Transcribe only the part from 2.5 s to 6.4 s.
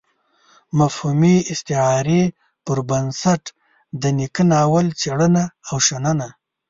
پر بنسټ د نيکه ناول څېړنه او شننه.